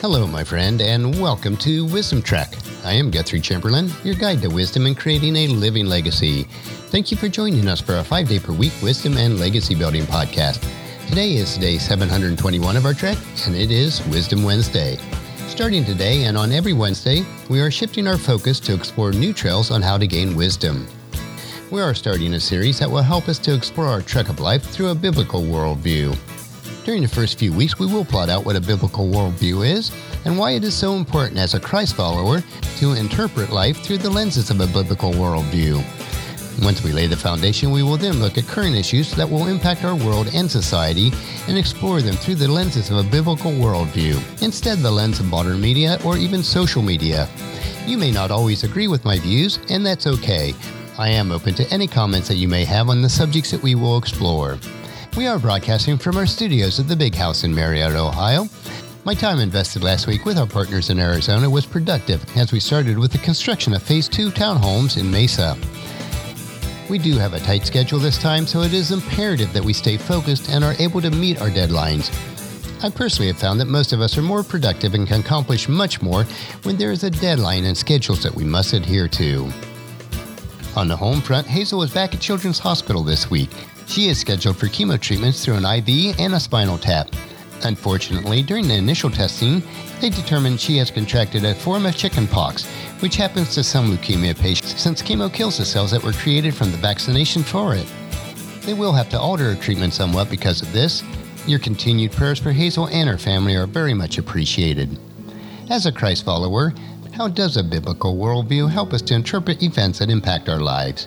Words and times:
Hello, 0.00 0.28
my 0.28 0.44
friend, 0.44 0.80
and 0.80 1.20
welcome 1.20 1.56
to 1.56 1.84
Wisdom 1.86 2.22
Trek. 2.22 2.54
I 2.84 2.92
am 2.92 3.10
Guthrie 3.10 3.40
Chamberlain, 3.40 3.90
your 4.04 4.14
guide 4.14 4.40
to 4.42 4.48
wisdom 4.48 4.86
and 4.86 4.96
creating 4.96 5.34
a 5.34 5.48
living 5.48 5.86
legacy. 5.86 6.44
Thank 6.92 7.10
you 7.10 7.16
for 7.16 7.26
joining 7.28 7.66
us 7.66 7.80
for 7.80 7.96
a 7.96 8.04
five 8.04 8.28
day 8.28 8.38
per 8.38 8.52
week 8.52 8.72
wisdom 8.80 9.16
and 9.16 9.40
legacy 9.40 9.74
building 9.74 10.04
podcast. 10.04 10.64
Today 11.08 11.32
is 11.32 11.58
day 11.58 11.78
721 11.78 12.76
of 12.76 12.86
our 12.86 12.94
trek, 12.94 13.18
and 13.44 13.56
it 13.56 13.72
is 13.72 14.06
Wisdom 14.06 14.44
Wednesday. 14.44 15.00
Starting 15.48 15.84
today 15.84 16.26
and 16.26 16.38
on 16.38 16.52
every 16.52 16.74
Wednesday, 16.74 17.26
we 17.50 17.60
are 17.60 17.70
shifting 17.70 18.06
our 18.06 18.18
focus 18.18 18.60
to 18.60 18.74
explore 18.74 19.10
new 19.10 19.32
trails 19.32 19.72
on 19.72 19.82
how 19.82 19.98
to 19.98 20.06
gain 20.06 20.36
wisdom. 20.36 20.86
We 21.72 21.80
are 21.80 21.92
starting 21.92 22.34
a 22.34 22.40
series 22.40 22.78
that 22.78 22.88
will 22.88 23.02
help 23.02 23.28
us 23.28 23.40
to 23.40 23.52
explore 23.52 23.88
our 23.88 24.02
trek 24.02 24.28
of 24.28 24.38
life 24.38 24.62
through 24.62 24.90
a 24.90 24.94
biblical 24.94 25.42
worldview. 25.42 26.16
During 26.88 27.02
the 27.02 27.08
first 27.08 27.38
few 27.38 27.52
weeks, 27.52 27.78
we 27.78 27.84
will 27.84 28.02
plot 28.02 28.30
out 28.30 28.46
what 28.46 28.56
a 28.56 28.62
biblical 28.62 29.10
worldview 29.10 29.70
is 29.76 29.92
and 30.24 30.38
why 30.38 30.52
it 30.52 30.64
is 30.64 30.72
so 30.72 30.94
important 30.94 31.38
as 31.38 31.52
a 31.52 31.60
Christ 31.60 31.94
follower 31.94 32.42
to 32.78 32.92
interpret 32.94 33.50
life 33.50 33.76
through 33.82 33.98
the 33.98 34.08
lenses 34.08 34.48
of 34.48 34.62
a 34.62 34.66
biblical 34.66 35.12
worldview. 35.12 35.84
Once 36.64 36.82
we 36.82 36.92
lay 36.92 37.06
the 37.06 37.14
foundation, 37.14 37.70
we 37.70 37.82
will 37.82 37.98
then 37.98 38.20
look 38.20 38.38
at 38.38 38.46
current 38.46 38.74
issues 38.74 39.10
that 39.16 39.28
will 39.28 39.48
impact 39.48 39.84
our 39.84 39.96
world 39.96 40.30
and 40.32 40.50
society 40.50 41.12
and 41.46 41.58
explore 41.58 42.00
them 42.00 42.14
through 42.14 42.36
the 42.36 42.48
lenses 42.48 42.88
of 42.88 42.96
a 42.96 43.10
biblical 43.10 43.50
worldview, 43.50 44.16
instead 44.42 44.78
the 44.78 44.90
lens 44.90 45.20
of 45.20 45.26
modern 45.26 45.60
media 45.60 45.98
or 46.06 46.16
even 46.16 46.42
social 46.42 46.80
media. 46.80 47.28
You 47.86 47.98
may 47.98 48.10
not 48.10 48.30
always 48.30 48.64
agree 48.64 48.88
with 48.88 49.04
my 49.04 49.18
views, 49.18 49.58
and 49.68 49.84
that's 49.84 50.06
okay. 50.06 50.54
I 50.96 51.10
am 51.10 51.32
open 51.32 51.52
to 51.56 51.70
any 51.70 51.86
comments 51.86 52.28
that 52.28 52.36
you 52.36 52.48
may 52.48 52.64
have 52.64 52.88
on 52.88 53.02
the 53.02 53.10
subjects 53.10 53.50
that 53.50 53.62
we 53.62 53.74
will 53.74 53.98
explore. 53.98 54.58
We 55.18 55.26
are 55.26 55.40
broadcasting 55.40 55.98
from 55.98 56.16
our 56.16 56.26
studios 56.26 56.78
at 56.78 56.86
the 56.86 56.94
Big 56.94 57.12
House 57.12 57.42
in 57.42 57.52
Marietta, 57.52 57.98
Ohio. 57.98 58.46
My 59.04 59.14
time 59.14 59.40
invested 59.40 59.82
last 59.82 60.06
week 60.06 60.24
with 60.24 60.38
our 60.38 60.46
partners 60.46 60.90
in 60.90 61.00
Arizona 61.00 61.50
was 61.50 61.66
productive 61.66 62.24
as 62.36 62.52
we 62.52 62.60
started 62.60 62.96
with 62.96 63.10
the 63.10 63.18
construction 63.18 63.74
of 63.74 63.82
Phase 63.82 64.08
2 64.08 64.30
townhomes 64.30 64.96
in 64.96 65.10
Mesa. 65.10 65.58
We 66.88 66.98
do 66.98 67.18
have 67.18 67.34
a 67.34 67.40
tight 67.40 67.66
schedule 67.66 67.98
this 67.98 68.16
time, 68.16 68.46
so 68.46 68.60
it 68.60 68.72
is 68.72 68.92
imperative 68.92 69.52
that 69.54 69.64
we 69.64 69.72
stay 69.72 69.96
focused 69.96 70.50
and 70.50 70.62
are 70.62 70.76
able 70.78 71.00
to 71.00 71.10
meet 71.10 71.40
our 71.42 71.50
deadlines. 71.50 72.14
I 72.84 72.88
personally 72.88 73.26
have 73.26 73.40
found 73.40 73.58
that 73.58 73.66
most 73.66 73.92
of 73.92 74.00
us 74.00 74.16
are 74.16 74.22
more 74.22 74.44
productive 74.44 74.94
and 74.94 75.04
can 75.04 75.18
accomplish 75.18 75.68
much 75.68 76.00
more 76.00 76.22
when 76.62 76.76
there 76.76 76.92
is 76.92 77.02
a 77.02 77.10
deadline 77.10 77.64
and 77.64 77.76
schedules 77.76 78.22
that 78.22 78.36
we 78.36 78.44
must 78.44 78.72
adhere 78.72 79.08
to. 79.08 79.50
On 80.78 80.86
the 80.86 80.96
home 80.96 81.20
front, 81.20 81.44
Hazel 81.44 81.82
is 81.82 81.92
back 81.92 82.14
at 82.14 82.20
Children's 82.20 82.60
Hospital 82.60 83.02
this 83.02 83.28
week. 83.28 83.50
She 83.88 84.06
is 84.06 84.20
scheduled 84.20 84.58
for 84.58 84.66
chemo 84.66 84.96
treatments 85.00 85.44
through 85.44 85.56
an 85.56 85.64
IV 85.64 86.20
and 86.20 86.34
a 86.34 86.38
spinal 86.38 86.78
tap. 86.78 87.08
Unfortunately, 87.64 88.44
during 88.44 88.68
the 88.68 88.74
initial 88.74 89.10
testing, 89.10 89.60
they 90.00 90.08
determined 90.08 90.60
she 90.60 90.76
has 90.76 90.88
contracted 90.88 91.44
a 91.44 91.52
form 91.52 91.84
of 91.84 91.96
chickenpox, 91.96 92.64
which 93.00 93.16
happens 93.16 93.52
to 93.56 93.64
some 93.64 93.90
leukemia 93.90 94.38
patients 94.38 94.80
since 94.80 95.02
chemo 95.02 95.34
kills 95.34 95.58
the 95.58 95.64
cells 95.64 95.90
that 95.90 96.04
were 96.04 96.12
created 96.12 96.54
from 96.54 96.70
the 96.70 96.76
vaccination 96.76 97.42
for 97.42 97.74
it. 97.74 97.92
They 98.60 98.74
will 98.74 98.92
have 98.92 99.08
to 99.08 99.18
alter 99.18 99.54
her 99.54 99.60
treatment 99.60 99.94
somewhat 99.94 100.30
because 100.30 100.62
of 100.62 100.72
this. 100.72 101.02
Your 101.44 101.58
continued 101.58 102.12
prayers 102.12 102.38
for 102.38 102.52
Hazel 102.52 102.86
and 102.90 103.08
her 103.08 103.18
family 103.18 103.56
are 103.56 103.66
very 103.66 103.94
much 103.94 104.16
appreciated. 104.16 104.96
As 105.70 105.86
a 105.86 105.92
Christ 105.92 106.24
follower, 106.24 106.72
how 107.18 107.26
does 107.26 107.56
a 107.56 107.64
biblical 107.64 108.16
worldview 108.16 108.70
help 108.70 108.92
us 108.92 109.02
to 109.02 109.12
interpret 109.12 109.60
events 109.60 109.98
that 109.98 110.08
impact 110.08 110.48
our 110.48 110.60
lives? 110.60 111.06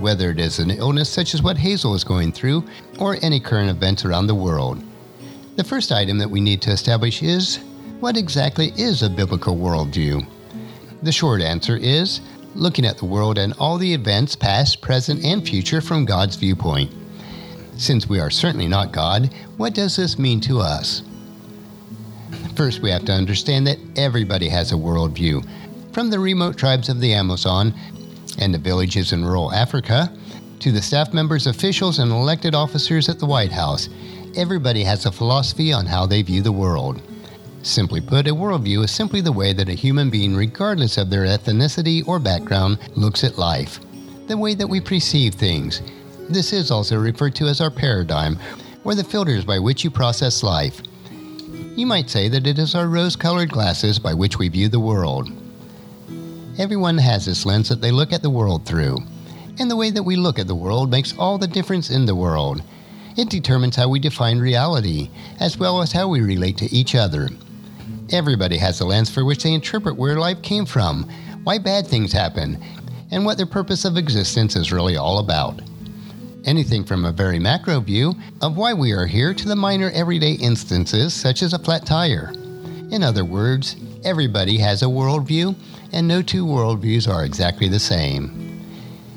Whether 0.00 0.30
it 0.30 0.40
is 0.40 0.58
an 0.58 0.72
illness 0.72 1.08
such 1.08 1.32
as 1.32 1.44
what 1.44 1.56
Hazel 1.56 1.94
is 1.94 2.02
going 2.02 2.32
through, 2.32 2.64
or 2.98 3.18
any 3.22 3.38
current 3.38 3.70
events 3.70 4.04
around 4.04 4.26
the 4.26 4.34
world. 4.34 4.82
The 5.54 5.62
first 5.62 5.92
item 5.92 6.18
that 6.18 6.28
we 6.28 6.40
need 6.40 6.60
to 6.62 6.72
establish 6.72 7.22
is 7.22 7.60
what 8.00 8.16
exactly 8.16 8.72
is 8.76 9.04
a 9.04 9.08
biblical 9.08 9.54
worldview? 9.54 10.26
The 11.04 11.12
short 11.12 11.40
answer 11.40 11.76
is 11.76 12.20
looking 12.56 12.84
at 12.84 12.98
the 12.98 13.04
world 13.04 13.38
and 13.38 13.54
all 13.60 13.78
the 13.78 13.94
events, 13.94 14.34
past, 14.34 14.80
present, 14.80 15.24
and 15.24 15.46
future, 15.46 15.80
from 15.80 16.04
God's 16.04 16.34
viewpoint. 16.34 16.92
Since 17.76 18.08
we 18.08 18.18
are 18.18 18.30
certainly 18.30 18.66
not 18.66 18.90
God, 18.90 19.32
what 19.56 19.72
does 19.72 19.94
this 19.94 20.18
mean 20.18 20.40
to 20.40 20.58
us? 20.58 21.02
First, 22.58 22.82
we 22.82 22.90
have 22.90 23.04
to 23.04 23.12
understand 23.12 23.68
that 23.68 23.78
everybody 23.94 24.48
has 24.48 24.72
a 24.72 24.74
worldview, 24.74 25.46
from 25.92 26.10
the 26.10 26.18
remote 26.18 26.56
tribes 26.58 26.88
of 26.88 26.98
the 26.98 27.14
Amazon 27.14 27.72
and 28.40 28.52
the 28.52 28.58
villages 28.58 29.12
in 29.12 29.24
rural 29.24 29.52
Africa 29.52 30.12
to 30.58 30.72
the 30.72 30.82
staff 30.82 31.14
members, 31.14 31.46
officials, 31.46 32.00
and 32.00 32.10
elected 32.10 32.56
officers 32.56 33.08
at 33.08 33.20
the 33.20 33.26
White 33.26 33.52
House. 33.52 33.88
Everybody 34.36 34.82
has 34.82 35.06
a 35.06 35.12
philosophy 35.12 35.72
on 35.72 35.86
how 35.86 36.04
they 36.04 36.20
view 36.20 36.42
the 36.42 36.50
world. 36.50 37.00
Simply 37.62 38.00
put, 38.00 38.26
a 38.26 38.34
worldview 38.34 38.82
is 38.82 38.90
simply 38.90 39.20
the 39.20 39.30
way 39.30 39.52
that 39.52 39.68
a 39.68 39.74
human 39.74 40.10
being, 40.10 40.34
regardless 40.34 40.98
of 40.98 41.10
their 41.10 41.26
ethnicity 41.26 42.02
or 42.08 42.18
background, 42.18 42.80
looks 42.96 43.22
at 43.22 43.38
life, 43.38 43.78
the 44.26 44.36
way 44.36 44.56
that 44.56 44.66
we 44.66 44.80
perceive 44.80 45.34
things. 45.36 45.80
This 46.28 46.52
is 46.52 46.72
also 46.72 46.96
referred 46.96 47.36
to 47.36 47.46
as 47.46 47.60
our 47.60 47.70
paradigm, 47.70 48.36
or 48.82 48.96
the 48.96 49.04
filters 49.04 49.44
by 49.44 49.60
which 49.60 49.84
you 49.84 49.92
process 49.92 50.42
life. 50.42 50.82
You 51.78 51.86
might 51.86 52.10
say 52.10 52.26
that 52.30 52.44
it 52.44 52.58
is 52.58 52.74
our 52.74 52.88
rose 52.88 53.14
colored 53.14 53.52
glasses 53.52 54.00
by 54.00 54.12
which 54.12 54.36
we 54.36 54.48
view 54.48 54.68
the 54.68 54.80
world. 54.80 55.30
Everyone 56.58 56.98
has 56.98 57.24
this 57.24 57.46
lens 57.46 57.68
that 57.68 57.80
they 57.80 57.92
look 57.92 58.12
at 58.12 58.20
the 58.20 58.28
world 58.28 58.66
through, 58.66 58.98
and 59.60 59.70
the 59.70 59.76
way 59.76 59.90
that 59.92 60.02
we 60.02 60.16
look 60.16 60.40
at 60.40 60.48
the 60.48 60.56
world 60.56 60.90
makes 60.90 61.16
all 61.16 61.38
the 61.38 61.46
difference 61.46 61.88
in 61.88 62.04
the 62.04 62.16
world. 62.16 62.64
It 63.16 63.30
determines 63.30 63.76
how 63.76 63.88
we 63.88 64.00
define 64.00 64.40
reality, 64.40 65.10
as 65.38 65.56
well 65.56 65.80
as 65.80 65.92
how 65.92 66.08
we 66.08 66.20
relate 66.20 66.56
to 66.58 66.74
each 66.74 66.96
other. 66.96 67.28
Everybody 68.10 68.56
has 68.56 68.80
a 68.80 68.84
lens 68.84 69.08
for 69.08 69.24
which 69.24 69.44
they 69.44 69.52
interpret 69.52 69.94
where 69.94 70.18
life 70.18 70.42
came 70.42 70.66
from, 70.66 71.08
why 71.44 71.58
bad 71.58 71.86
things 71.86 72.10
happen, 72.10 72.60
and 73.12 73.24
what 73.24 73.36
their 73.36 73.46
purpose 73.46 73.84
of 73.84 73.96
existence 73.96 74.56
is 74.56 74.72
really 74.72 74.96
all 74.96 75.20
about. 75.20 75.60
Anything 76.48 76.82
from 76.82 77.04
a 77.04 77.12
very 77.12 77.38
macro 77.38 77.78
view 77.78 78.14
of 78.40 78.56
why 78.56 78.72
we 78.72 78.92
are 78.92 79.04
here 79.04 79.34
to 79.34 79.46
the 79.46 79.54
minor 79.54 79.90
everyday 79.90 80.32
instances 80.32 81.12
such 81.12 81.42
as 81.42 81.52
a 81.52 81.58
flat 81.58 81.84
tire. 81.84 82.32
In 82.90 83.02
other 83.02 83.22
words, 83.22 83.76
everybody 84.02 84.56
has 84.56 84.80
a 84.80 84.86
worldview, 84.86 85.54
and 85.92 86.08
no 86.08 86.22
two 86.22 86.46
worldviews 86.46 87.06
are 87.06 87.26
exactly 87.26 87.68
the 87.68 87.78
same. 87.78 88.64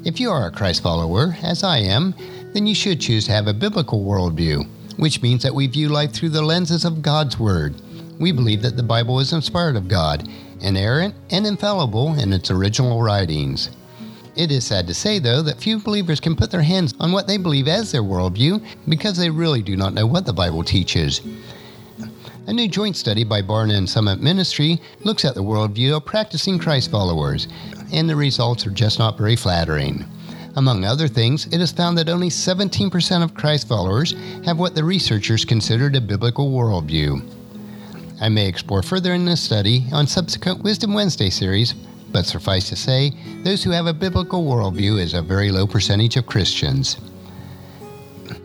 If 0.03 0.19
you 0.19 0.29
are 0.29 0.47
a 0.47 0.51
Christ 0.51 0.83
follower, 0.83 1.37
as 1.41 1.63
I 1.63 1.77
am, 1.77 2.13
then 2.53 2.67
you 2.67 2.75
should 2.75 2.99
choose 2.99 3.27
to 3.27 3.31
have 3.31 3.47
a 3.47 3.53
biblical 3.53 4.03
worldview, 4.03 4.67
which 4.99 5.21
means 5.21 5.41
that 5.43 5.55
we 5.55 5.67
view 5.67 5.87
life 5.87 6.11
through 6.11 6.31
the 6.31 6.41
lenses 6.41 6.83
of 6.83 7.01
God's 7.01 7.39
Word. 7.39 7.75
We 8.19 8.33
believe 8.33 8.61
that 8.63 8.75
the 8.75 8.83
Bible 8.83 9.21
is 9.21 9.31
inspired 9.31 9.77
of 9.77 9.87
God, 9.87 10.27
inerrant, 10.59 11.15
and 11.29 11.47
infallible 11.47 12.19
in 12.19 12.33
its 12.33 12.51
original 12.51 13.01
writings. 13.01 13.69
It 14.41 14.51
is 14.51 14.65
sad 14.65 14.87
to 14.87 14.95
say, 14.95 15.19
though, 15.19 15.43
that 15.43 15.61
few 15.61 15.77
believers 15.77 16.19
can 16.19 16.35
put 16.35 16.49
their 16.49 16.63
hands 16.63 16.95
on 16.99 17.11
what 17.11 17.27
they 17.27 17.37
believe 17.37 17.67
as 17.67 17.91
their 17.91 18.01
worldview 18.01 18.65
because 18.89 19.15
they 19.15 19.29
really 19.29 19.61
do 19.61 19.77
not 19.77 19.93
know 19.93 20.07
what 20.07 20.25
the 20.25 20.33
Bible 20.33 20.63
teaches. 20.63 21.21
A 22.47 22.51
new 22.51 22.67
joint 22.67 22.97
study 22.97 23.23
by 23.23 23.43
Barna 23.43 23.77
and 23.77 23.87
Summit 23.87 24.19
Ministry 24.19 24.81
looks 25.03 25.25
at 25.25 25.35
the 25.35 25.43
worldview 25.43 25.95
of 25.95 26.05
practicing 26.05 26.57
Christ 26.57 26.89
followers, 26.89 27.49
and 27.93 28.09
the 28.09 28.15
results 28.15 28.65
are 28.65 28.71
just 28.71 28.97
not 28.97 29.15
very 29.15 29.35
flattering. 29.35 30.05
Among 30.55 30.85
other 30.85 31.07
things, 31.07 31.45
it 31.53 31.61
is 31.61 31.71
found 31.71 31.95
that 31.99 32.09
only 32.09 32.29
17% 32.29 33.23
of 33.23 33.35
Christ 33.35 33.67
followers 33.67 34.15
have 34.43 34.57
what 34.57 34.73
the 34.73 34.83
researchers 34.83 35.45
considered 35.45 35.95
a 35.95 36.01
biblical 36.01 36.51
worldview. 36.51 37.21
I 38.19 38.29
may 38.29 38.47
explore 38.47 38.81
further 38.81 39.13
in 39.13 39.25
this 39.25 39.43
study 39.43 39.85
on 39.93 40.07
subsequent 40.07 40.63
Wisdom 40.63 40.95
Wednesday 40.95 41.29
series, 41.29 41.75
but 42.11 42.25
suffice 42.25 42.69
to 42.69 42.75
say, 42.75 43.13
those 43.43 43.63
who 43.63 43.71
have 43.71 43.87
a 43.87 43.93
biblical 43.93 44.43
worldview 44.43 44.99
is 44.99 45.13
a 45.13 45.21
very 45.21 45.51
low 45.51 45.65
percentage 45.65 46.17
of 46.17 46.25
Christians. 46.25 46.97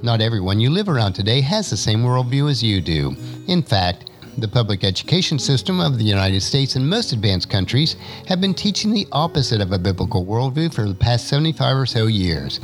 Not 0.02 0.20
everyone 0.20 0.60
you 0.60 0.70
live 0.70 0.88
around 0.88 1.14
today 1.14 1.40
has 1.40 1.70
the 1.70 1.76
same 1.76 2.02
worldview 2.02 2.50
as 2.50 2.62
you 2.62 2.80
do. 2.80 3.16
In 3.48 3.62
fact, 3.62 4.10
the 4.38 4.48
public 4.48 4.84
education 4.84 5.38
system 5.38 5.80
of 5.80 5.98
the 5.98 6.04
United 6.04 6.42
States 6.42 6.76
and 6.76 6.88
most 6.88 7.12
advanced 7.12 7.48
countries 7.48 7.96
have 8.28 8.40
been 8.40 8.52
teaching 8.52 8.92
the 8.92 9.06
opposite 9.12 9.60
of 9.60 9.72
a 9.72 9.78
biblical 9.78 10.26
worldview 10.26 10.72
for 10.72 10.86
the 10.86 10.94
past 10.94 11.28
75 11.28 11.76
or 11.76 11.86
so 11.86 12.06
years. 12.06 12.60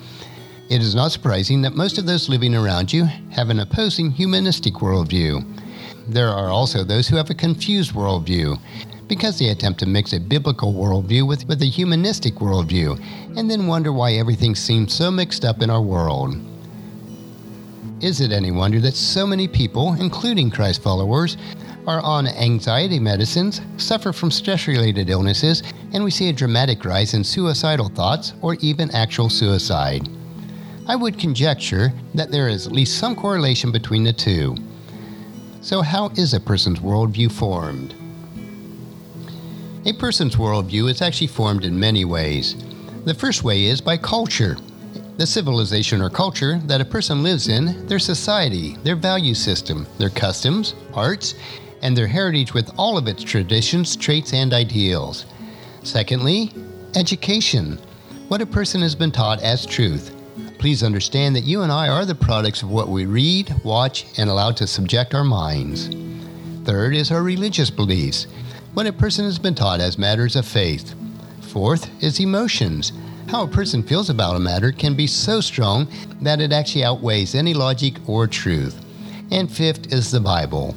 It 0.69 0.83
is 0.83 0.95
not 0.95 1.13
surprising 1.13 1.63
that 1.63 1.75
most 1.75 1.99
of 1.99 2.07
those 2.07 2.29
living 2.29 2.55
around 2.55 2.93
you 2.93 3.05
have 3.31 3.51
an 3.51 3.61
opposing 3.61 4.11
humanistic 4.11 4.75
worldview. 4.75 5.45
There 6.09 6.29
are 6.29 6.49
also 6.49 6.85
those 6.85 7.09
who 7.09 7.17
have 7.17 7.31
a 7.31 7.35
confused 7.35 7.93
worldview 7.93 8.59
because 9.13 9.39
they 9.39 9.51
attempt 9.51 9.79
to 9.79 9.85
mix 9.85 10.15
a 10.15 10.19
biblical 10.19 10.73
worldview 10.73 11.29
with, 11.29 11.47
with 11.47 11.61
a 11.61 11.67
humanistic 11.67 12.37
worldview 12.37 12.99
and 13.37 13.51
then 13.51 13.67
wonder 13.67 13.93
why 13.93 14.13
everything 14.15 14.55
seems 14.55 14.95
so 14.95 15.11
mixed 15.11 15.45
up 15.45 15.61
in 15.61 15.69
our 15.69 15.83
world. 15.83 16.35
Is 18.01 18.23
it 18.23 18.33
any 18.33 18.51
wonder 18.51 18.81
that 18.81 18.95
so 18.95 19.27
many 19.27 19.47
people, 19.47 19.93
including 20.01 20.51
Christ 20.51 20.83
followers, 20.83 21.37
are 21.87 22.01
on 22.01 22.27
anxiety 22.27 22.99
medicines, 22.99 23.61
suffer 23.77 24.15
from 24.15 24.31
stress 24.31 24.67
related 24.67 25.11
illnesses, 25.11 25.63
and 25.93 26.03
we 26.03 26.11
see 26.11 26.31
a 26.31 26.33
dramatic 26.33 26.83
rise 26.83 27.13
in 27.13 27.23
suicidal 27.23 27.91
thoughts 27.91 28.33
or 28.41 28.55
even 28.61 28.91
actual 28.93 29.29
suicide? 29.29 30.09
I 30.89 30.97
would 30.97 31.19
conjecture 31.19 31.93
that 32.15 32.31
there 32.31 32.49
is 32.49 32.67
at 32.67 32.73
least 32.73 32.97
some 32.97 33.15
correlation 33.15 33.73
between 33.73 34.05
the 34.05 34.13
two. 34.15 34.57
So, 35.61 35.83
how 35.83 36.09
is 36.17 36.33
a 36.33 36.41
person's 36.41 36.81
worldview 36.81 37.31
formed? 37.31 37.95
A 39.85 39.93
person's 39.93 40.37
worldview 40.37 40.89
is 40.89 41.03
actually 41.03 41.27
formed 41.27 41.65
in 41.65 41.79
many 41.79 42.05
ways. 42.05 42.55
The 43.05 43.15
first 43.15 43.43
way 43.43 43.65
is 43.65 43.81
by 43.81 43.97
culture. 43.97 44.57
The 45.17 45.27
civilization 45.27 46.01
or 46.01 46.09
culture 46.09 46.61
that 46.67 46.81
a 46.81 46.85
person 46.85 47.25
lives 47.25 47.49
in, 47.49 47.85
their 47.89 47.99
society, 47.99 48.77
their 48.85 48.95
value 48.95 49.35
system, 49.35 49.89
their 49.99 50.09
customs, 50.09 50.77
arts, 50.95 51.35
and 51.83 51.97
their 51.97 52.07
heritage 52.07 52.55
with 52.55 52.71
all 52.79 52.97
of 52.97 53.09
its 53.09 53.25
traditions, 53.25 53.97
traits, 53.97 54.33
and 54.33 54.55
ideals. 54.55 55.27
Secondly, 55.83 56.53
education. 56.95 57.77
What 58.29 58.41
a 58.41 58.47
person 58.47 58.83
has 58.83 58.95
been 58.95 59.11
taught 59.11 59.43
as 59.43 59.67
truth. 59.67 60.15
Please 60.59 60.85
understand 60.85 61.35
that 61.35 61.43
you 61.43 61.63
and 61.63 61.73
I 61.73 61.89
are 61.89 62.05
the 62.05 62.15
products 62.15 62.63
of 62.63 62.71
what 62.71 62.89
we 62.89 63.05
read, 63.05 63.53
watch, 63.65 64.07
and 64.17 64.31
allow 64.31 64.53
to 64.53 64.67
subject 64.69 65.13
our 65.13 65.25
minds. 65.25 65.89
Third 66.65 66.95
is 66.95 67.11
our 67.11 67.25
religious 67.25 67.69
beliefs 67.69 68.29
what 68.75 68.87
a 68.87 68.93
person 68.93 69.27
has 69.27 69.39
been 69.39 69.55
taught 69.55 69.81
as 69.81 69.99
matters 69.99 70.35
of 70.35 70.47
faith. 70.47 70.95
Fourth 71.43 71.91
is 72.03 72.21
emotions. 72.21 72.93
How 73.29 73.45
a 73.45 73.49
person 73.49 73.83
feels 73.83 74.09
about 74.09 74.37
a 74.37 74.41
matter 74.41 74.73
can 74.73 74.95
be 74.95 75.07
so 75.07 75.43
strong 75.43 75.87
that 76.23 76.41
it 76.41 76.53
actually 76.53 76.85
outweighs 76.85 77.35
any 77.35 77.53
logic 77.53 77.97
or 78.09 78.27
truth. 78.27 78.83
And 79.31 79.51
fifth 79.51 79.93
is 79.93 80.11
the 80.11 80.21
Bible. 80.21 80.75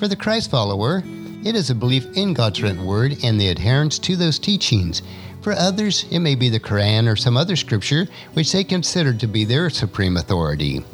For 0.00 0.08
the 0.08 0.16
Christ 0.16 0.50
follower, 0.50 1.04
it 1.44 1.54
is 1.54 1.70
a 1.70 1.76
belief 1.76 2.06
in 2.16 2.34
God's 2.34 2.60
written 2.60 2.84
word 2.84 3.16
and 3.22 3.40
the 3.40 3.48
adherence 3.48 4.00
to 4.00 4.16
those 4.16 4.40
teachings. 4.40 5.02
For 5.40 5.52
others, 5.52 6.06
it 6.10 6.18
may 6.18 6.34
be 6.34 6.48
the 6.48 6.58
Quran 6.58 7.10
or 7.10 7.14
some 7.14 7.36
other 7.36 7.54
scripture 7.54 8.08
which 8.32 8.50
they 8.50 8.64
consider 8.64 9.14
to 9.14 9.26
be 9.28 9.44
their 9.44 9.70
supreme 9.70 10.16
authority. 10.16 10.84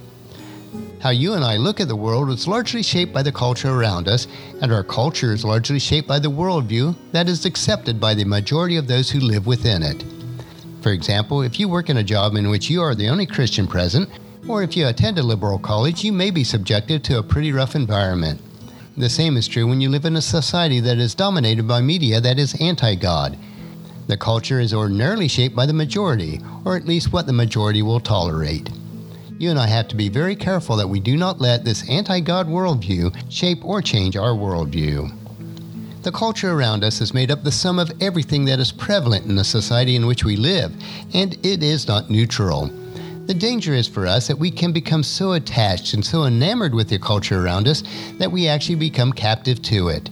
How 1.04 1.10
you 1.10 1.34
and 1.34 1.44
I 1.44 1.58
look 1.58 1.80
at 1.80 1.88
the 1.88 1.94
world 1.94 2.30
is 2.30 2.48
largely 2.48 2.82
shaped 2.82 3.12
by 3.12 3.22
the 3.22 3.30
culture 3.30 3.68
around 3.68 4.08
us, 4.08 4.26
and 4.62 4.72
our 4.72 4.82
culture 4.82 5.34
is 5.34 5.44
largely 5.44 5.78
shaped 5.78 6.08
by 6.08 6.18
the 6.18 6.30
worldview 6.30 6.96
that 7.12 7.28
is 7.28 7.44
accepted 7.44 8.00
by 8.00 8.14
the 8.14 8.24
majority 8.24 8.78
of 8.78 8.86
those 8.86 9.10
who 9.10 9.20
live 9.20 9.46
within 9.46 9.82
it. 9.82 10.02
For 10.80 10.92
example, 10.92 11.42
if 11.42 11.60
you 11.60 11.68
work 11.68 11.90
in 11.90 11.98
a 11.98 12.02
job 12.02 12.36
in 12.36 12.48
which 12.48 12.70
you 12.70 12.80
are 12.80 12.94
the 12.94 13.10
only 13.10 13.26
Christian 13.26 13.66
present, 13.66 14.08
or 14.48 14.62
if 14.62 14.78
you 14.78 14.86
attend 14.86 15.18
a 15.18 15.22
liberal 15.22 15.58
college, 15.58 16.02
you 16.02 16.10
may 16.10 16.30
be 16.30 16.42
subjected 16.42 17.04
to 17.04 17.18
a 17.18 17.22
pretty 17.22 17.52
rough 17.52 17.74
environment. 17.74 18.40
The 18.96 19.10
same 19.10 19.36
is 19.36 19.46
true 19.46 19.66
when 19.66 19.82
you 19.82 19.90
live 19.90 20.06
in 20.06 20.16
a 20.16 20.22
society 20.22 20.80
that 20.80 20.96
is 20.96 21.14
dominated 21.14 21.68
by 21.68 21.82
media 21.82 22.18
that 22.22 22.38
is 22.38 22.58
anti 22.62 22.94
God. 22.94 23.36
The 24.06 24.16
culture 24.16 24.58
is 24.58 24.72
ordinarily 24.72 25.28
shaped 25.28 25.54
by 25.54 25.66
the 25.66 25.74
majority, 25.74 26.40
or 26.64 26.76
at 26.76 26.86
least 26.86 27.12
what 27.12 27.26
the 27.26 27.34
majority 27.34 27.82
will 27.82 28.00
tolerate 28.00 28.70
you 29.38 29.50
and 29.50 29.58
I 29.58 29.66
have 29.66 29.88
to 29.88 29.96
be 29.96 30.08
very 30.08 30.36
careful 30.36 30.76
that 30.76 30.88
we 30.88 31.00
do 31.00 31.16
not 31.16 31.40
let 31.40 31.64
this 31.64 31.88
anti 31.90 32.20
God 32.20 32.46
worldview 32.46 33.14
shape 33.30 33.64
or 33.64 33.82
change 33.82 34.16
our 34.16 34.32
worldview. 34.32 35.12
The 36.02 36.12
culture 36.12 36.52
around 36.52 36.84
us 36.84 37.00
is 37.00 37.14
made 37.14 37.30
up 37.30 37.42
the 37.42 37.50
sum 37.50 37.78
of 37.78 37.90
everything 38.00 38.44
that 38.44 38.60
is 38.60 38.70
prevalent 38.70 39.26
in 39.26 39.34
the 39.34 39.44
society 39.44 39.96
in 39.96 40.06
which 40.06 40.24
we 40.24 40.36
live, 40.36 40.72
and 41.14 41.34
it 41.44 41.62
is 41.62 41.88
not 41.88 42.10
neutral. 42.10 42.66
The 43.26 43.34
danger 43.34 43.74
is 43.74 43.88
for 43.88 44.06
us 44.06 44.28
that 44.28 44.38
we 44.38 44.50
can 44.50 44.70
become 44.70 45.02
so 45.02 45.32
attached 45.32 45.94
and 45.94 46.04
so 46.04 46.24
enamored 46.24 46.74
with 46.74 46.88
the 46.88 46.98
culture 46.98 47.44
around 47.44 47.66
us 47.66 47.82
that 48.18 48.30
we 48.30 48.46
actually 48.46 48.74
become 48.76 49.12
captive 49.12 49.62
to 49.62 49.88
it. 49.88 50.10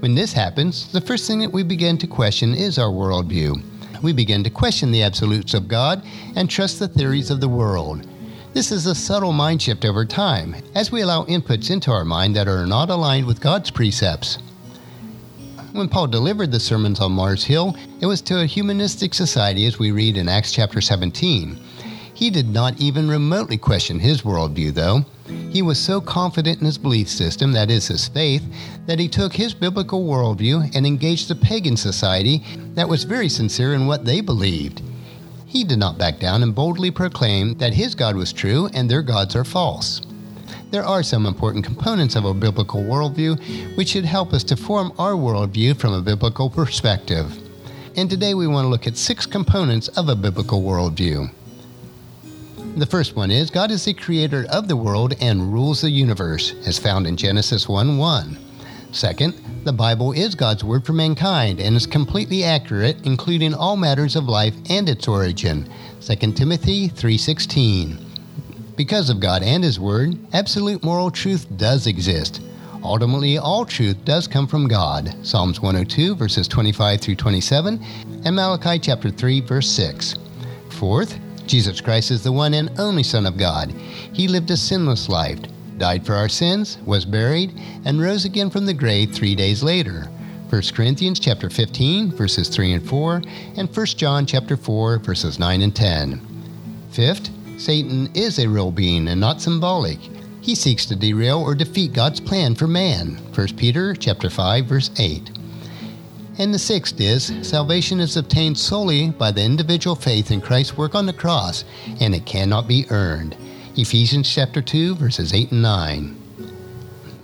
When 0.00 0.14
this 0.14 0.32
happens, 0.32 0.90
the 0.92 1.00
first 1.00 1.26
thing 1.26 1.38
that 1.38 1.52
we 1.52 1.62
begin 1.62 1.96
to 1.98 2.06
question 2.06 2.54
is 2.54 2.78
our 2.78 2.90
worldview. 2.90 3.62
We 4.02 4.12
begin 4.12 4.42
to 4.44 4.50
question 4.50 4.90
the 4.90 5.02
absolutes 5.02 5.54
of 5.54 5.68
God 5.68 6.04
and 6.34 6.50
trust 6.50 6.78
the 6.78 6.88
theories 6.88 7.30
of 7.30 7.40
the 7.40 7.48
world. 7.48 8.06
This 8.52 8.72
is 8.72 8.86
a 8.86 8.96
subtle 8.96 9.32
mind 9.32 9.62
shift 9.62 9.84
over 9.84 10.04
time 10.04 10.56
as 10.74 10.90
we 10.90 11.02
allow 11.02 11.24
inputs 11.26 11.70
into 11.70 11.92
our 11.92 12.04
mind 12.04 12.34
that 12.34 12.48
are 12.48 12.66
not 12.66 12.90
aligned 12.90 13.26
with 13.26 13.40
God's 13.40 13.70
precepts. 13.70 14.38
When 15.70 15.88
Paul 15.88 16.08
delivered 16.08 16.50
the 16.50 16.58
sermons 16.58 16.98
on 16.98 17.12
Mars 17.12 17.44
Hill, 17.44 17.76
it 18.00 18.06
was 18.06 18.20
to 18.22 18.40
a 18.40 18.46
humanistic 18.46 19.14
society 19.14 19.66
as 19.66 19.78
we 19.78 19.92
read 19.92 20.16
in 20.16 20.28
Acts 20.28 20.50
chapter 20.50 20.80
17. 20.80 21.60
He 22.12 22.28
did 22.28 22.48
not 22.48 22.80
even 22.80 23.08
remotely 23.08 23.56
question 23.56 24.00
his 24.00 24.22
worldview, 24.22 24.74
though. 24.74 25.04
He 25.50 25.62
was 25.62 25.78
so 25.78 26.00
confident 26.00 26.58
in 26.58 26.66
his 26.66 26.76
belief 26.76 27.08
system, 27.08 27.52
that 27.52 27.70
is, 27.70 27.86
his 27.86 28.08
faith, 28.08 28.42
that 28.86 28.98
he 28.98 29.06
took 29.06 29.32
his 29.32 29.54
biblical 29.54 30.04
worldview 30.04 30.74
and 30.74 30.84
engaged 30.84 31.30
a 31.30 31.36
pagan 31.36 31.76
society 31.76 32.44
that 32.74 32.88
was 32.88 33.04
very 33.04 33.28
sincere 33.28 33.74
in 33.74 33.86
what 33.86 34.04
they 34.04 34.20
believed. 34.20 34.82
He 35.50 35.64
did 35.64 35.80
not 35.80 35.98
back 35.98 36.20
down 36.20 36.44
and 36.44 36.54
boldly 36.54 36.92
proclaim 36.92 37.54
that 37.54 37.74
his 37.74 37.96
God 37.96 38.14
was 38.14 38.32
true 38.32 38.70
and 38.72 38.88
their 38.88 39.02
gods 39.02 39.34
are 39.34 39.42
false. 39.42 40.00
There 40.70 40.84
are 40.84 41.02
some 41.02 41.26
important 41.26 41.64
components 41.64 42.14
of 42.14 42.24
a 42.24 42.32
biblical 42.32 42.84
worldview 42.84 43.76
which 43.76 43.88
should 43.88 44.04
help 44.04 44.32
us 44.32 44.44
to 44.44 44.56
form 44.56 44.92
our 44.96 45.14
worldview 45.14 45.76
from 45.76 45.92
a 45.92 46.02
biblical 46.02 46.48
perspective. 46.50 47.36
And 47.96 48.08
today 48.08 48.32
we 48.34 48.46
want 48.46 48.66
to 48.66 48.68
look 48.68 48.86
at 48.86 48.96
six 48.96 49.26
components 49.26 49.88
of 49.88 50.08
a 50.08 50.14
biblical 50.14 50.62
worldview. 50.62 51.32
The 52.76 52.86
first 52.86 53.16
one 53.16 53.32
is 53.32 53.50
God 53.50 53.72
is 53.72 53.84
the 53.84 53.92
creator 53.92 54.46
of 54.52 54.68
the 54.68 54.76
world 54.76 55.14
and 55.20 55.52
rules 55.52 55.80
the 55.80 55.90
universe, 55.90 56.54
as 56.64 56.78
found 56.78 57.08
in 57.08 57.16
Genesis 57.16 57.68
1 57.68 57.98
1. 57.98 58.49
Second, 58.92 59.34
the 59.64 59.72
Bible 59.72 60.10
is 60.12 60.34
God's 60.34 60.64
word 60.64 60.84
for 60.84 60.92
mankind 60.92 61.60
and 61.60 61.76
is 61.76 61.86
completely 61.86 62.42
accurate, 62.42 62.96
including 63.04 63.54
all 63.54 63.76
matters 63.76 64.16
of 64.16 64.24
life 64.24 64.54
and 64.68 64.88
its 64.88 65.06
origin. 65.06 65.68
2 66.00 66.34
Timothy 66.34 66.88
3:16. 66.88 67.98
Because 68.76 69.08
of 69.08 69.20
God 69.20 69.42
and 69.44 69.62
his 69.62 69.78
word, 69.78 70.18
absolute 70.32 70.82
moral 70.82 71.10
truth 71.10 71.46
does 71.56 71.86
exist. 71.86 72.40
Ultimately, 72.82 73.38
all 73.38 73.64
truth 73.64 74.04
does 74.04 74.26
come 74.26 74.46
from 74.46 74.66
God. 74.66 75.14
Psalms 75.22 75.60
102 75.60 76.16
verses 76.16 76.48
25 76.48 77.00
through 77.00 77.16
27 77.16 77.80
and 78.24 78.34
Malachi 78.34 78.78
chapter 78.78 79.10
3 79.10 79.40
verse 79.42 79.68
6. 79.68 80.16
Fourth, 80.70 81.18
Jesus 81.46 81.80
Christ 81.80 82.10
is 82.10 82.24
the 82.24 82.32
one 82.32 82.54
and 82.54 82.70
only 82.78 83.02
Son 83.02 83.26
of 83.26 83.36
God. 83.36 83.70
He 84.12 84.26
lived 84.26 84.50
a 84.50 84.56
sinless 84.56 85.08
life, 85.08 85.40
died 85.80 86.06
for 86.06 86.14
our 86.14 86.28
sins, 86.28 86.78
was 86.86 87.04
buried, 87.04 87.52
and 87.84 88.00
rose 88.00 88.24
again 88.24 88.50
from 88.50 88.66
the 88.66 88.74
grave 88.74 89.12
three 89.12 89.34
days 89.34 89.64
later. 89.64 90.08
1 90.50 90.62
Corinthians 90.74 91.18
chapter 91.18 91.50
15, 91.50 92.12
verses 92.12 92.48
3 92.48 92.74
and 92.74 92.88
4, 92.88 93.22
and 93.56 93.74
1 93.74 93.86
John 93.86 94.26
chapter 94.26 94.56
4, 94.56 94.98
verses 94.98 95.38
9 95.38 95.62
and 95.62 95.74
10. 95.74 96.20
Fifth, 96.90 97.30
Satan 97.58 98.10
is 98.14 98.38
a 98.38 98.48
real 98.48 98.70
being 98.70 99.08
and 99.08 99.20
not 99.20 99.40
symbolic. 99.40 99.98
He 100.40 100.54
seeks 100.54 100.86
to 100.86 100.96
derail 100.96 101.40
or 101.40 101.54
defeat 101.54 101.92
God's 101.92 102.20
plan 102.20 102.54
for 102.54 102.66
man. 102.66 103.16
1 103.34 103.56
Peter 103.56 103.94
chapter 103.94 104.30
5, 104.30 104.66
verse 104.66 104.90
8. 104.98 105.30
And 106.38 106.54
the 106.54 106.58
sixth 106.58 107.00
is 107.00 107.32
salvation 107.42 108.00
is 108.00 108.16
obtained 108.16 108.58
solely 108.58 109.10
by 109.10 109.30
the 109.30 109.44
individual 109.44 109.96
faith 109.96 110.30
in 110.30 110.40
Christ's 110.40 110.76
work 110.76 110.94
on 110.94 111.06
the 111.06 111.12
cross, 111.12 111.64
and 112.00 112.14
it 112.14 112.24
cannot 112.26 112.66
be 112.66 112.86
earned. 112.90 113.36
Ephesians 113.76 114.28
chapter 114.28 114.60
2, 114.60 114.96
verses 114.96 115.32
8 115.32 115.52
and 115.52 115.62
9. 115.62 116.16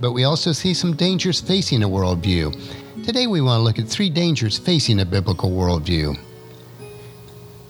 But 0.00 0.12
we 0.12 0.22
also 0.22 0.52
see 0.52 0.74
some 0.74 0.94
dangers 0.94 1.40
facing 1.40 1.82
a 1.82 1.88
worldview. 1.88 3.04
Today 3.04 3.26
we 3.26 3.40
want 3.40 3.58
to 3.58 3.64
look 3.64 3.80
at 3.80 3.88
three 3.88 4.08
dangers 4.08 4.56
facing 4.56 5.00
a 5.00 5.04
biblical 5.04 5.50
worldview. 5.50 6.16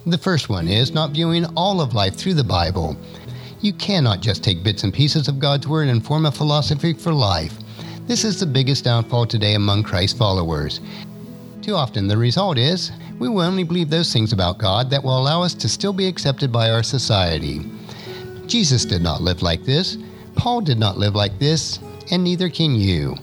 The 0.04 0.18
first 0.18 0.50
one 0.50 0.68
is 0.68 0.92
not 0.92 1.12
viewing 1.12 1.46
all 1.56 1.80
of 1.80 1.94
life 1.94 2.16
through 2.16 2.34
the 2.34 2.44
Bible. 2.44 2.98
You 3.62 3.72
cannot 3.72 4.20
just 4.20 4.44
take 4.44 4.62
bits 4.62 4.84
and 4.84 4.92
pieces 4.92 5.26
of 5.26 5.38
God's 5.38 5.66
Word 5.66 5.88
and 5.88 6.04
form 6.04 6.26
a 6.26 6.30
philosophy 6.30 6.92
for 6.92 7.14
life. 7.14 7.54
This 8.06 8.24
is 8.24 8.38
the 8.38 8.46
biggest 8.46 8.84
downfall 8.84 9.26
today 9.26 9.54
among 9.54 9.84
Christ 9.84 10.18
followers. 10.18 10.80
Too 11.62 11.74
often, 11.74 12.08
the 12.08 12.18
result 12.18 12.58
is 12.58 12.92
we 13.18 13.30
will 13.30 13.40
only 13.40 13.64
believe 13.64 13.88
those 13.88 14.12
things 14.12 14.34
about 14.34 14.58
God 14.58 14.90
that 14.90 15.02
will 15.02 15.18
allow 15.18 15.42
us 15.42 15.54
to 15.54 15.68
still 15.68 15.94
be 15.94 16.06
accepted 16.06 16.52
by 16.52 16.70
our 16.70 16.82
society. 16.82 17.62
Jesus 18.46 18.84
did 18.84 19.02
not 19.02 19.22
live 19.22 19.42
like 19.42 19.64
this. 19.64 19.98
Paul 20.36 20.60
did 20.60 20.78
not 20.78 20.98
live 20.98 21.14
like 21.14 21.38
this, 21.38 21.80
and 22.10 22.22
neither 22.22 22.48
can 22.48 22.74
you. 22.74 23.16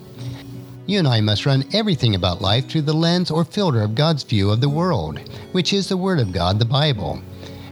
You 0.86 1.00
and 1.00 1.08
I 1.08 1.22
must 1.22 1.46
run 1.46 1.64
everything 1.72 2.16
about 2.16 2.42
life 2.42 2.68
through 2.68 2.82
the 2.82 2.94
lens 2.94 3.32
or 3.32 3.46
filter 3.46 3.82
of 3.82 3.96
God's 3.96 4.24
view 4.24 4.50
of 4.52 4.60
the 4.60 4.68
world, 4.68 5.20
which 5.54 5.72
is 5.72 5.88
the 5.88 5.96
Word 5.96 6.20
of 6.20 6.34
God, 6.34 6.60
the 6.60 6.66
Bible. 6.66 7.22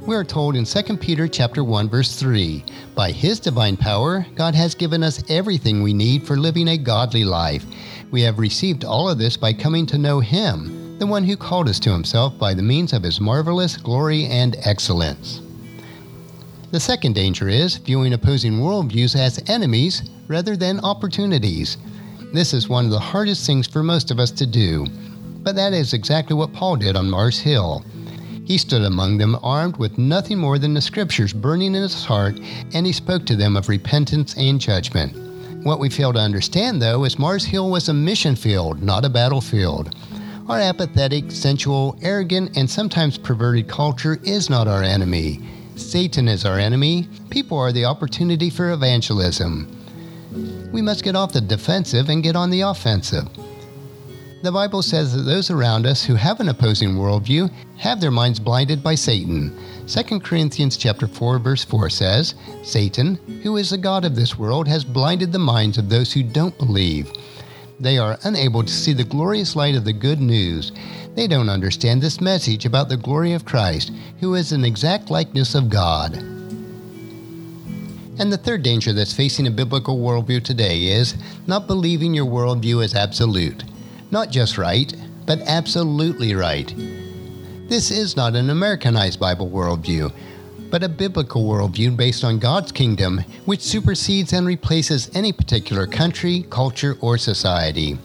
We 0.07 0.15
are 0.15 0.23
told 0.23 0.55
in 0.55 0.63
2 0.63 0.97
Peter 0.97 1.27
chapter 1.27 1.63
1 1.63 1.89
verse 1.89 2.17
3, 2.17 2.63
by 2.95 3.11
his 3.11 3.39
divine 3.39 3.75
power 3.75 4.25
God 4.35 4.55
has 4.55 4.73
given 4.73 5.03
us 5.03 5.23
everything 5.29 5.83
we 5.83 5.93
need 5.93 6.25
for 6.25 6.37
living 6.37 6.69
a 6.69 6.77
godly 6.77 7.25
life. 7.25 7.65
We 8.11 8.21
have 8.21 8.39
received 8.39 8.85
all 8.85 9.09
of 9.09 9.17
this 9.17 9.35
by 9.35 9.51
coming 9.51 9.85
to 9.87 9.97
know 9.97 10.21
him, 10.21 10.97
the 10.97 11.05
one 11.05 11.25
who 11.25 11.35
called 11.35 11.67
us 11.67 11.79
to 11.81 11.91
himself 11.91 12.37
by 12.39 12.53
the 12.53 12.63
means 12.63 12.93
of 12.93 13.03
his 13.03 13.19
marvelous 13.19 13.75
glory 13.75 14.25
and 14.27 14.55
excellence. 14.63 15.41
The 16.71 16.79
second 16.79 17.15
danger 17.15 17.49
is 17.49 17.75
viewing 17.75 18.13
opposing 18.13 18.53
worldviews 18.53 19.13
as 19.13 19.43
enemies 19.49 20.09
rather 20.29 20.55
than 20.55 20.79
opportunities. 20.79 21.77
This 22.31 22.53
is 22.53 22.69
one 22.69 22.85
of 22.85 22.91
the 22.91 22.99
hardest 22.99 23.45
things 23.45 23.67
for 23.67 23.83
most 23.83 24.09
of 24.09 24.21
us 24.21 24.31
to 24.31 24.45
do, 24.45 24.87
but 25.43 25.53
that 25.55 25.73
is 25.73 25.91
exactly 25.91 26.33
what 26.33 26.53
Paul 26.53 26.77
did 26.77 26.95
on 26.95 27.09
Mars 27.09 27.37
Hill. 27.37 27.83
He 28.45 28.57
stood 28.57 28.83
among 28.83 29.17
them 29.17 29.37
armed 29.43 29.75
with 29.75 29.97
nothing 29.97 30.37
more 30.37 30.57
than 30.57 30.73
the 30.73 30.79
scriptures 30.79 31.33
burning 31.33 31.75
in 31.75 31.81
his 31.81 32.05
heart, 32.05 32.39
and 32.73 32.85
he 32.85 32.93
spoke 32.93 33.25
to 33.25 33.35
them 33.35 33.57
of 33.57 33.67
repentance 33.67 34.37
and 34.37 34.57
judgment. 34.57 35.13
What 35.65 35.79
we 35.79 35.89
fail 35.89 36.13
to 36.13 36.19
understand, 36.19 36.81
though, 36.81 37.03
is 37.03 37.19
Mars 37.19 37.43
Hill 37.43 37.69
was 37.69 37.89
a 37.89 37.93
mission 37.93 38.37
field, 38.37 38.81
not 38.81 39.03
a 39.03 39.09
battlefield. 39.09 39.93
Our 40.47 40.59
apathetic, 40.61 41.31
sensual, 41.31 41.99
arrogant, 42.01 42.55
and 42.55 42.69
sometimes 42.69 43.17
perverted 43.17 43.67
culture 43.67 44.19
is 44.23 44.49
not 44.49 44.69
our 44.69 44.83
enemy. 44.83 45.41
Satan 45.75 46.27
is 46.27 46.45
our 46.45 46.59
enemy. 46.59 47.07
People 47.29 47.57
are 47.57 47.71
the 47.71 47.85
opportunity 47.85 48.49
for 48.49 48.71
evangelism. 48.71 49.67
We 50.71 50.81
must 50.81 51.03
get 51.03 51.15
off 51.15 51.33
the 51.33 51.41
defensive 51.41 52.09
and 52.09 52.23
get 52.23 52.35
on 52.35 52.49
the 52.49 52.61
offensive. 52.61 53.27
The 54.43 54.51
Bible 54.51 54.81
says 54.81 55.13
that 55.13 55.21
those 55.21 55.51
around 55.51 55.85
us 55.85 56.03
who 56.03 56.15
have 56.15 56.39
an 56.39 56.49
opposing 56.49 56.95
worldview 56.95 57.51
have 57.77 58.01
their 58.01 58.09
minds 58.09 58.39
blinded 58.39 58.81
by 58.81 58.95
Satan. 58.95 59.55
2 59.87 60.19
Corinthians 60.19 60.77
chapter 60.77 61.05
4 61.05 61.37
verse 61.37 61.63
4 61.63 61.89
says, 61.91 62.33
Satan, 62.63 63.15
who 63.43 63.57
is 63.57 63.69
the 63.69 63.77
god 63.77 64.03
of 64.03 64.15
this 64.15 64.39
world, 64.39 64.67
has 64.67 64.83
blinded 64.83 65.31
the 65.31 65.39
minds 65.39 65.77
of 65.77 65.89
those 65.89 66.11
who 66.11 66.23
don't 66.23 66.57
believe. 66.57 67.11
They 67.81 67.97
are 67.97 68.19
unable 68.23 68.63
to 68.63 68.71
see 68.71 68.93
the 68.93 69.03
glorious 69.03 69.55
light 69.55 69.73
of 69.73 69.85
the 69.85 69.93
good 69.93 70.21
news. 70.21 70.71
They 71.15 71.25
don't 71.25 71.49
understand 71.49 71.99
this 71.99 72.21
message 72.21 72.63
about 72.63 72.89
the 72.89 72.97
glory 72.97 73.33
of 73.33 73.43
Christ, 73.43 73.91
who 74.19 74.35
is 74.35 74.51
an 74.51 74.63
exact 74.63 75.09
likeness 75.09 75.55
of 75.55 75.67
God. 75.67 76.15
And 78.19 78.31
the 78.31 78.37
third 78.37 78.61
danger 78.61 78.93
that's 78.93 79.13
facing 79.13 79.47
a 79.47 79.51
biblical 79.51 79.97
worldview 79.97 80.43
today 80.43 80.89
is 80.89 81.15
not 81.47 81.65
believing 81.65 82.13
your 82.13 82.27
worldview 82.27 82.83
is 82.83 82.93
absolute. 82.93 83.63
Not 84.11 84.29
just 84.29 84.59
right, 84.59 84.93
but 85.25 85.39
absolutely 85.47 86.35
right. 86.35 86.71
This 87.67 87.89
is 87.89 88.15
not 88.15 88.35
an 88.35 88.51
Americanized 88.51 89.19
Bible 89.19 89.49
worldview, 89.49 90.13
but 90.71 90.83
a 90.83 90.89
biblical 90.89 91.43
worldview 91.43 91.95
based 91.95 92.23
on 92.23 92.39
God's 92.39 92.71
kingdom, 92.71 93.19
which 93.45 93.61
supersedes 93.61 94.33
and 94.33 94.47
replaces 94.47 95.11
any 95.13 95.33
particular 95.33 95.85
country, 95.85 96.45
culture, 96.49 96.97
or 97.01 97.17
society. 97.17 97.99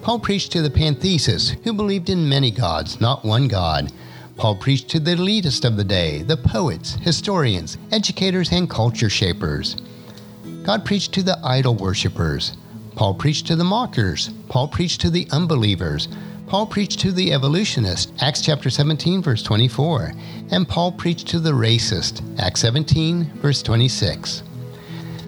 Paul 0.00 0.20
preached 0.20 0.52
to 0.52 0.62
the 0.62 0.70
pantheists, 0.70 1.50
who 1.64 1.74
believed 1.74 2.08
in 2.08 2.28
many 2.28 2.50
gods, 2.50 3.00
not 3.00 3.24
one 3.24 3.48
God. 3.48 3.92
Paul 4.36 4.54
preached 4.54 4.88
to 4.90 5.00
the 5.00 5.16
elitist 5.16 5.64
of 5.64 5.76
the 5.76 5.84
day, 5.84 6.22
the 6.22 6.36
poets, 6.36 6.94
historians, 6.94 7.76
educators, 7.90 8.52
and 8.52 8.70
culture 8.70 9.10
shapers. 9.10 9.76
God 10.62 10.84
preached 10.84 11.12
to 11.14 11.22
the 11.24 11.38
idol 11.44 11.74
worshippers. 11.74 12.56
Paul 12.94 13.14
preached 13.14 13.48
to 13.48 13.56
the 13.56 13.64
mockers. 13.64 14.30
Paul 14.48 14.68
preached 14.68 15.00
to 15.00 15.10
the 15.10 15.26
unbelievers. 15.32 16.08
Paul 16.48 16.64
preached 16.64 17.00
to 17.00 17.12
the 17.12 17.34
evolutionist, 17.34 18.10
Acts 18.22 18.40
chapter 18.40 18.70
17, 18.70 19.20
verse 19.20 19.42
24, 19.42 20.14
and 20.50 20.66
Paul 20.66 20.92
preached 20.92 21.28
to 21.28 21.40
the 21.40 21.52
racist, 21.52 22.22
Acts 22.40 22.62
17, 22.62 23.24
verse 23.34 23.62
26. 23.62 24.44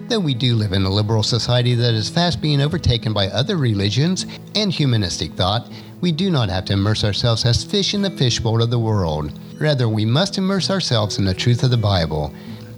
Though 0.07 0.19
we 0.19 0.33
do 0.33 0.55
live 0.55 0.73
in 0.73 0.83
a 0.83 0.89
liberal 0.89 1.21
society 1.21 1.75
that 1.75 1.93
is 1.93 2.09
fast 2.09 2.41
being 2.41 2.59
overtaken 2.59 3.13
by 3.13 3.27
other 3.27 3.57
religions 3.57 4.25
and 4.55 4.71
humanistic 4.71 5.33
thought, 5.33 5.71
we 6.01 6.11
do 6.11 6.31
not 6.31 6.49
have 6.49 6.65
to 6.65 6.73
immerse 6.73 7.03
ourselves 7.03 7.45
as 7.45 7.63
fish 7.63 7.93
in 7.93 8.01
the 8.01 8.09
fishbowl 8.09 8.63
of 8.63 8.71
the 8.71 8.79
world. 8.79 9.31
Rather, 9.59 9.87
we 9.87 10.05
must 10.05 10.39
immerse 10.39 10.71
ourselves 10.71 11.19
in 11.19 11.25
the 11.25 11.35
truth 11.35 11.61
of 11.61 11.69
the 11.69 11.77
Bible. 11.77 12.33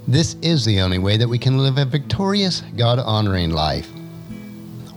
This 0.05 0.35
is 0.41 0.65
the 0.65 0.81
only 0.81 0.99
way 0.99 1.15
that 1.15 1.29
we 1.29 1.39
can 1.39 1.59
live 1.59 1.77
a 1.77 1.85
victorious, 1.85 2.61
God 2.75 2.99
honoring 2.99 3.51
life. 3.51 3.89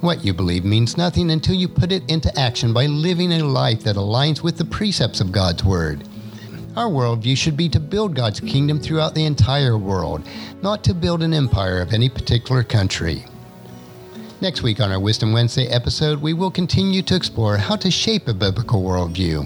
What 0.07 0.25
you 0.25 0.33
believe 0.33 0.65
means 0.65 0.97
nothing 0.97 1.33
until 1.33 1.57
you 1.57 1.67
put 1.67 1.91
it 1.91 2.09
into 2.09 2.33
action 2.39 2.73
by 2.73 2.87
living 2.87 3.33
a 3.33 3.45
life 3.45 3.83
that 3.83 3.97
aligns 3.97 4.41
with 4.41 4.57
the 4.57 4.65
precepts 4.65 5.21
of 5.21 5.33
God's 5.33 5.65
Word. 5.65 6.07
Our 6.77 6.87
worldview 6.87 7.37
should 7.37 7.57
be 7.57 7.69
to 7.71 7.81
build 7.81 8.15
God's 8.15 8.39
kingdom 8.39 8.79
throughout 8.79 9.17
the 9.17 9.25
entire 9.25 9.77
world, 9.77 10.25
not 10.63 10.85
to 10.85 10.95
build 10.95 11.25
an 11.25 11.35
empire 11.35 11.81
of 11.83 11.93
any 11.93 12.09
particular 12.09 12.63
country. 12.63 13.25
Next 14.41 14.63
week 14.63 14.79
on 14.79 14.93
our 14.93 15.01
Wisdom 15.01 15.33
Wednesday 15.33 15.67
episode, 15.67 16.23
we 16.23 16.35
will 16.35 16.53
continue 16.53 17.03
to 17.03 17.17
explore 17.17 17.57
how 17.57 17.75
to 17.75 17.91
shape 17.91 18.29
a 18.29 18.33
biblical 18.33 18.85
worldview. 18.85 19.45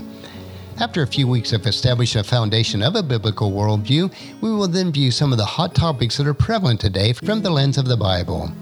After 0.78 1.00
a 1.00 1.06
few 1.06 1.26
weeks 1.26 1.54
of 1.54 1.66
establishing 1.66 2.20
a 2.20 2.24
foundation 2.24 2.82
of 2.82 2.96
a 2.96 3.02
biblical 3.02 3.50
worldview, 3.50 4.12
we 4.42 4.52
will 4.52 4.68
then 4.68 4.92
view 4.92 5.10
some 5.10 5.32
of 5.32 5.38
the 5.38 5.44
hot 5.46 5.74
topics 5.74 6.18
that 6.18 6.26
are 6.26 6.34
prevalent 6.34 6.82
today 6.82 7.14
from 7.14 7.40
the 7.40 7.48
lens 7.48 7.78
of 7.78 7.86
the 7.86 7.96
Bible. 7.96 8.52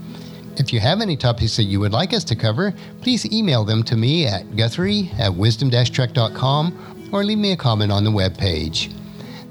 If 0.59 0.73
you 0.73 0.81
have 0.81 1.00
any 1.00 1.17
topics 1.17 1.57
that 1.57 1.65
you 1.65 1.79
would 1.79 1.93
like 1.93 2.12
us 2.12 2.25
to 2.25 2.35
cover, 2.35 2.75
please 3.00 3.25
email 3.33 3.65
them 3.65 3.85
to 3.85 3.97
me 3.97 4.27
at 4.27 4.57
guthrie 4.57 5.09
at 5.17 5.33
wisdom-trek.com 5.33 7.09
or 7.12 7.25
leave 7.25 7.38
me 7.38 7.53
a 7.53 7.57
comment 7.57 7.93
on 7.93 8.03
the 8.03 8.11
webpage. 8.11 8.93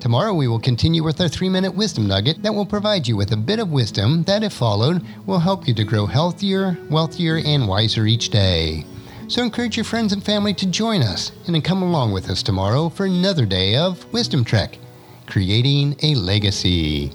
Tomorrow 0.02 0.34
we 0.34 0.50
will 0.50 0.60
continue 0.60 1.04
with 1.04 1.22
our 1.22 1.30
three 1.30 1.48
minute 1.48 1.74
wisdom 1.74 2.08
nugget 2.08 2.44
that 2.44 2.54
will 2.54 2.66
provide 2.66 3.08
you 3.08 3.16
with 3.16 3.32
a 3.32 3.38
bit 3.38 3.60
of 3.60 3.72
wisdom 3.72 4.24
that, 4.24 4.44
if 4.44 4.52
followed, 4.52 5.02
will 5.26 5.40
help 5.40 5.66
you 5.66 5.74
to 5.76 5.86
grow 5.86 6.06
healthier, 6.06 6.78
wealthier, 6.90 7.38
and 7.38 7.68
wiser 7.68 8.06
each 8.06 8.30
day. 8.30 8.86
So 9.30 9.42
encourage 9.42 9.78
your 9.78 9.86
friends 9.86 10.12
and 10.12 10.24
family 10.24 10.54
to 10.56 10.66
join 10.68 11.02
us 11.02 11.32
and 11.46 11.56
then 11.56 11.62
come 11.62 11.84
along 11.84 12.12
with 12.12 12.30
us 12.30 12.44
tomorrow 12.44 12.90
for 12.90 13.06
another 13.06 13.46
day 13.46 13.78
of 13.78 14.06
Wisdom 14.12 14.44
Trek, 14.44 14.78
creating 15.26 15.96
a 16.04 16.16
legacy. 16.16 17.14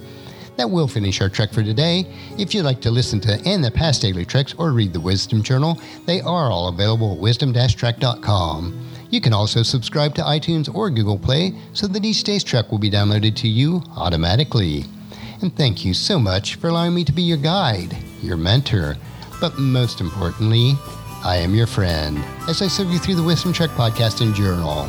That 0.57 0.71
will 0.71 0.87
finish 0.87 1.21
our 1.21 1.29
trek 1.29 1.53
for 1.53 1.63
today. 1.63 2.07
If 2.39 2.55
you'd 2.55 2.65
like 2.65 2.81
to 2.83 2.91
listen 2.91 3.21
to 3.21 3.41
and 3.47 3.65
the 3.65 3.71
past 3.71 4.03
daily 4.03 4.25
treks 4.25 4.55
or 4.55 4.73
read 4.73 4.93
the 4.93 5.01
Wisdom 5.01 5.43
Journal, 5.43 5.81
they 6.05 6.21
are 6.21 6.51
all 6.51 6.69
available 6.69 7.15
at 7.15 7.19
wisdom-trek.com. 7.19 8.89
You 9.11 9.21
can 9.21 9.33
also 9.33 9.63
subscribe 9.63 10.15
to 10.15 10.23
iTunes 10.23 10.75
or 10.75 10.91
Google 10.91 11.19
Play 11.19 11.55
so 11.73 11.87
that 11.87 12.05
each 12.05 12.25
day's 12.25 12.45
trek 12.45 12.71
will 12.71 12.79
be 12.79 12.91
downloaded 12.91 13.37
to 13.37 13.49
you 13.49 13.83
automatically. 13.97 14.85
And 15.41 15.55
thank 15.57 15.85
you 15.85 15.93
so 15.95 16.19
much 16.19 16.55
for 16.57 16.69
allowing 16.69 16.95
me 16.95 17.05
to 17.05 17.13
be 17.13 17.23
your 17.23 17.39
guide, 17.39 17.97
your 18.23 18.37
mentor, 18.37 18.97
but 19.41 19.59
most 19.59 20.01
importantly, 20.01 20.75
I 21.25 21.37
am 21.37 21.55
your 21.55 21.67
friend 21.67 22.19
as 22.49 22.63
I 22.63 22.69
serve 22.69 22.91
you 22.91 22.99
through 22.99 23.17
the 23.17 23.23
Wisdom 23.23 23.53
Trek 23.53 23.71
podcast 23.71 24.21
and 24.21 24.35
journal. 24.35 24.89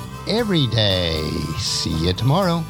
every 0.27 0.67
day. 0.67 1.29
See 1.57 1.89
you 1.89 2.13
tomorrow. 2.13 2.63